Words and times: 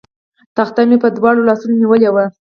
تخته 0.57 0.81
مې 0.89 0.97
په 1.03 1.07
دواړو 1.17 1.45
لاسونو 1.49 1.79
نیولې 1.81 2.09
وه. 2.11 2.25